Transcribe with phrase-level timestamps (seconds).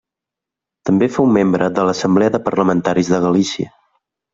[0.91, 3.75] També fou membre de l'Assemblea de Parlamentaris de Galícia.